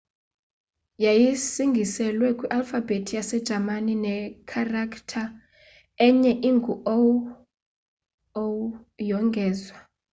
[1.03, 4.15] yayisingiselwe kwi alfabhethi yase jamani ne
[4.49, 5.23] kharaktha
[6.05, 8.45] enye engu õ/õ
[9.09, 9.77] yongezwa